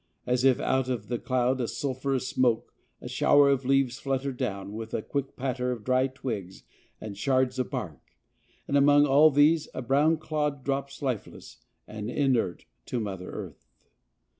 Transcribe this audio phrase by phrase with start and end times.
[0.25, 4.73] As if out of the cloud of sulphurous smoke, a shower of leaves flutter down,
[4.73, 6.63] with a quicker patter of dry twigs
[6.99, 7.99] and shards of bark,
[8.67, 13.67] and among all these a brown clod drops lifeless and inert to mother earth.